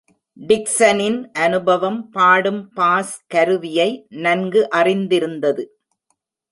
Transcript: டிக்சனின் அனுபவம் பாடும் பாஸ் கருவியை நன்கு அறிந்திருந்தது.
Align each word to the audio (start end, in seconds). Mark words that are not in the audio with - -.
டிக்சனின் 0.39 1.19
அனுபவம் 1.31 2.09
பாடும் 2.09 2.73
பாஸ் 2.73 3.23
கருவியை 3.27 3.89
நன்கு 4.09 4.69
அறிந்திருந்தது. 4.69 5.65